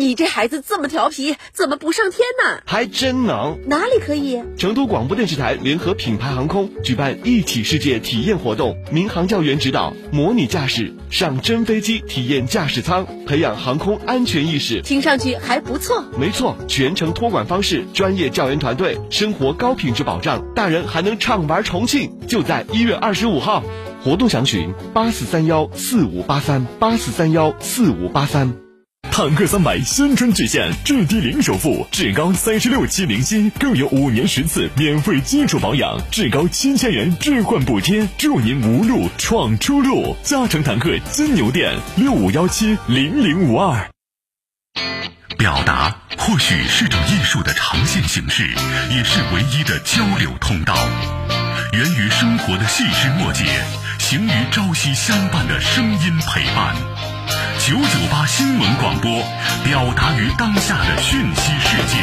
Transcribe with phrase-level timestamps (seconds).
[0.00, 2.62] 你这孩子这么调皮，怎么不上天呢？
[2.64, 3.58] 还真能。
[3.66, 4.42] 哪里可以？
[4.56, 14.80] 成都广播电视台联合品牌航空举办一起世界体验活动，民航教员指导，模拟驾驶，上真飞机体验驾驶舱，培养航空安全意识。
[14.80, 16.02] 听上去还不错。
[16.18, 22.10] 没错，全程托管方式，专业教员团队，生活高品质保障，大人还能畅玩重庆。
[22.26, 23.62] 就在一月二十五号，
[24.02, 28.69] 活动详询八四三幺四五八三八四三幺四五八三。
[29.12, 40.16] 坦克三百新春巨献，至低零首付，至高三十六期零息，更有五年十次免费基础保养，至高七千元置换补贴，祝您无路闯出路。
[40.22, 43.90] 嘉诚坦克金牛店六五幺七零零五二。
[45.36, 48.46] 表达或许是种艺术的呈现形式，
[48.90, 50.74] 也是唯一的交流通道。
[51.72, 53.44] 源于生活的细枝末节，
[53.98, 57.09] 行于朝夕相伴的声音陪伴。
[57.66, 59.22] 九九八新闻广播，
[59.64, 61.96] 表达于当下的讯息世界。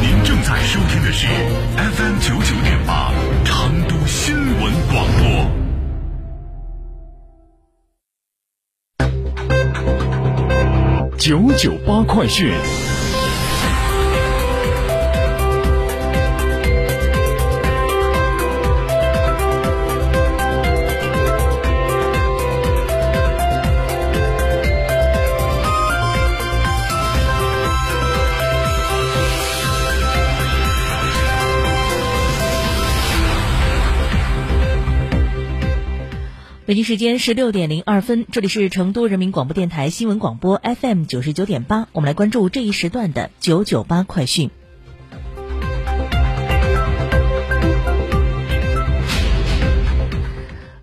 [0.00, 1.26] 您正在收听的是
[1.76, 3.12] FM 九九点八
[3.44, 5.50] 成都新闻广播。
[11.18, 12.95] 九九八快讯。
[36.66, 44.50] 北京时间十六点零二分，这里是成都人民广播电台新闻广播 FM 九十九点八，我们来关注这一时段的九九八快讯。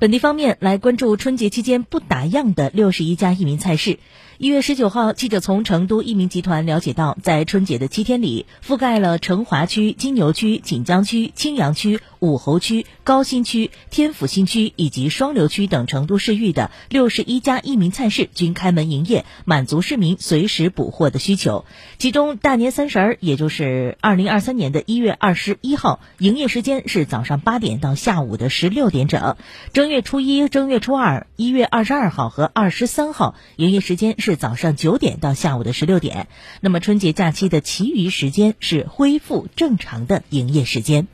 [0.00, 4.00] 本地方面来关注春节期间不打烊的六十一家益民菜市。
[4.40, 21.64] 一月十九号，记者从成都益民集团了解到，在春节的七天里，覆盖了成华区、金牛区、锦江区、青羊区、武侯区、高新区、天府新区以及双流区等成都市域的六十一家益民菜市均开门营业，满足市民随时补货的需求。
[21.98, 29.34] 其中，大年三十儿，也就是二零二三年的一月二十一号，营业时间是早上八点到下午的十六点整；
[29.72, 34.27] 正月初一、正月初二，一月二十二号和二十三号，营业时间是。
[34.28, 36.28] 是早上九点到下午的十六点，
[36.60, 41.06] 那么春节假期的其余时间是恢复正常的营业时间。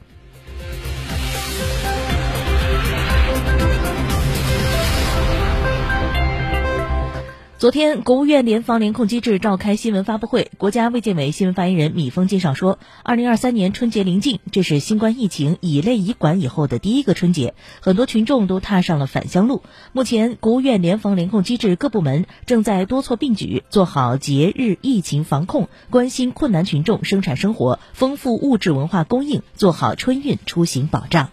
[7.65, 19.63] 昨天，国务院联防联控机制召开新闻发布会，国家卫健委新闻发言人米峰介绍说，二零二三年春节临近，这是新冠疫情以类以管以后的第一个春节，很多群众都踏上了返乡路。
[19.95, 31.31] 目前，国务院联防联控机制各部门正在多措并举，做好节日疫情防控，关心困难群众生产生活，丰富物质文化供应，做好春运出行保障。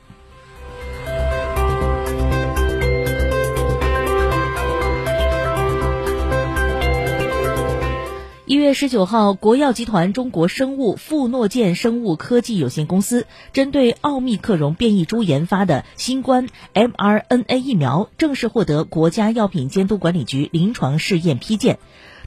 [8.52, 21.80] 一月十九号，国药集团中国生物富诺健生物科技有限公司针对奥密克戎变异株研发的新冠 mRNA 疫苗正式获得国家药品监督管理局临床试验批件。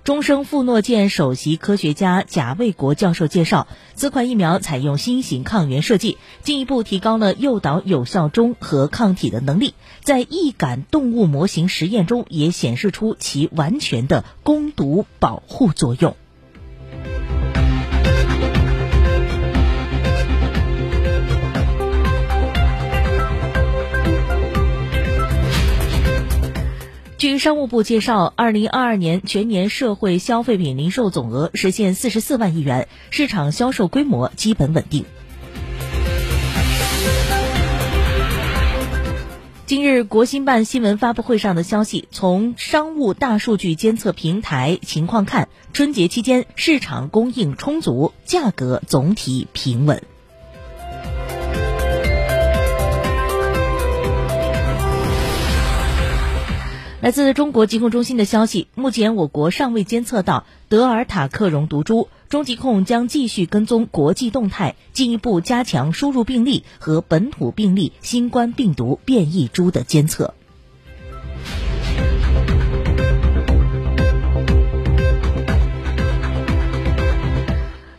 [0.04, 9.72] 中生富诺健首席科学家贾卫国教授介绍，此款疫苗采用新型抗原设计，进一步提高了诱导有效中和抗体的能力，
[10.02, 16.14] 在易感动物模型实验中也显示出其完全的攻毒保护作用。
[27.44, 35.04] 商务部介绍，二零二二年全年社会消费品零售总额实现四十四万亿元，市场销售规模基本稳定。
[39.66, 50.02] 今日国新办新闻发布会上的消息，从商务大数据监测平台情况看，春节期间市场供应充足，价格总体平稳。
[57.04, 70.32] 来自中国疾控中心的消息，目前我国尚未监测到德尔塔克戎毒株，中疾控将继续跟踪国际动态，进一步加强输入病例和本土病例新冠病毒变异株的监测。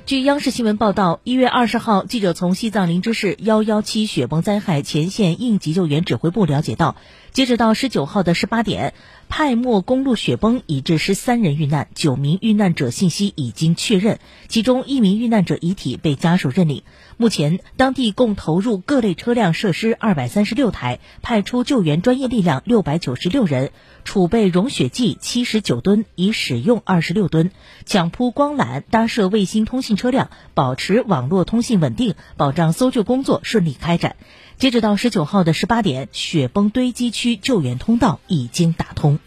[0.05, 6.95] 据央视新闻报道，一月二十号，记者从西藏林芝市幺幺七雪崩灾害前线应急救援指挥部了解到，
[7.31, 8.93] 截止到十九号的十八点，
[9.29, 16.83] 派莫公路雪崩已致十三人遇难，九名遇难者信息已经确认，其中一名遇难者遗体被家属认领。
[17.17, 23.71] 目前，当地共投入各类车辆设施二百三十六台，派出救援专业力量六百九十六人。
[24.03, 27.51] 储备融雪剂七十九吨，已使用二十六吨，
[27.85, 34.17] 抢铺光缆，搭设卫星通信车辆，保持网络通信稳定，保障搜救工作顺利开展。
[34.57, 39.19] 截止到十九号的十八点，雪崩堆积区救援通道已经打通。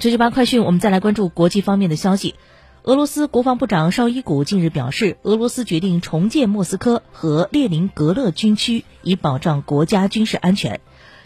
[0.00, 2.36] 这就八快讯，我们再来关注国际方面的消息。
[2.84, 10.80] 俄罗斯国防部长绍伊古近日表示，俄罗斯决定重建莫斯科和列宁格勒军区，以保障国家军事安全。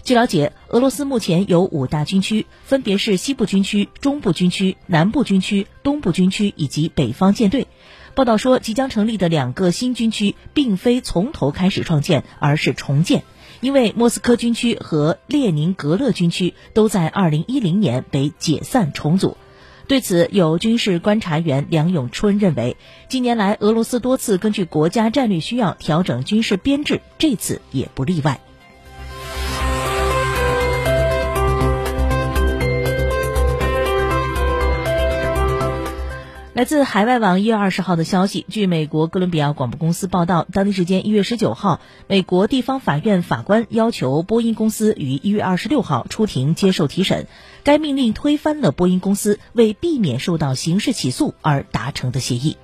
[0.04, 7.66] 据了解，俄罗斯目前有五大军区，分别是西部军区、中部军区、南部军区、东部军区以及北方舰队。
[8.14, 13.22] 报道说，即将成立的两个新军区并非从头开始创建，而是重建，
[13.62, 19.38] 因为莫斯科军区和列宁格勒军区都在2010年被解散重组。
[19.86, 22.76] 对此，有军事观察员梁永春认为，
[23.08, 28.40] 近年来俄罗斯多次根据国家战略需要调整军事编制，这次也不例外。
[36.62, 47.26] 来自海外网一月二十号的消息，据美国哥伦比亚广播公司报道，当地时间一月十九号，美国地方法院法官要求波音公司于一月二十六号出庭接受提审。
[47.64, 52.56] 该命令推翻了波音公司为避免受到刑事起诉而达成的协议。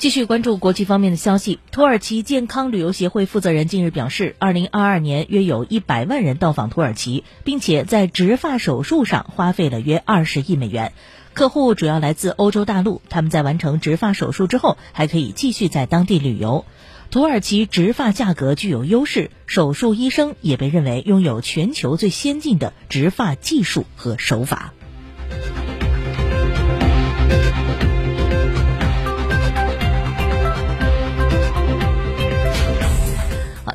[0.00, 1.58] 继续关注国际方面的消息。
[1.72, 10.94] 土耳其健康旅游协会负责人近日表示，二零二二年约有一百万人到访土耳其，并且在植发手术上花费了约二十亿美元。
[11.34, 16.64] 客户主要来自欧洲大陆，他们在完成植发手术之后，还可以继续在当地旅游。
[17.10, 24.72] 土耳其植发价格具有优势，手术医生也被认为拥有全球最先进的植发技术和手法。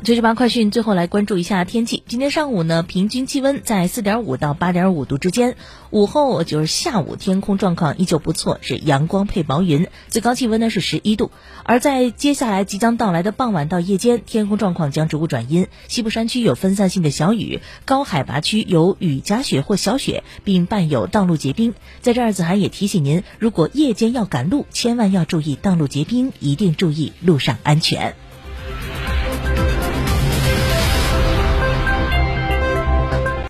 [0.06, 2.04] 九十八快讯，最后来关注一下天气。
[2.06, 5.56] 今天上午呢，平均气温在四点五到八点五度之间。
[5.90, 11.32] 午后就是下午，天空状况依旧不错，是阳光配薄云，最高气温呢是十一度。
[11.64, 21.74] 而在接下来即将到来的傍晚到夜间，天空状况将逐步转阴，西部山区有分散性的小雨，高海拔区有雨夹雪或小雪，并伴有道路结冰。
[22.00, 28.14] 在这儿，子涵也提醒您，如果夜间要赶路，千万要注意道路结冰，一定注意路上安全。